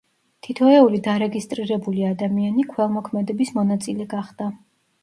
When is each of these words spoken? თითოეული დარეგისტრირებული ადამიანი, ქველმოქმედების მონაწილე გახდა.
თითოეული 0.45 1.01
დარეგისტრირებული 1.09 2.09
ადამიანი, 2.15 2.67
ქველმოქმედების 2.73 3.57
მონაწილე 3.61 4.11
გახდა. 4.17 4.55